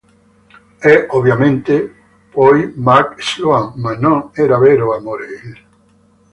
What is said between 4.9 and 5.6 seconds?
amore lì.